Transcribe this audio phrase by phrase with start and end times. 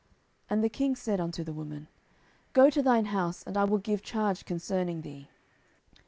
[0.01, 0.09] 10:014:008
[0.49, 1.87] And the king said unto the woman,
[2.53, 5.29] Go to thine house, and I will give charge concerning thee.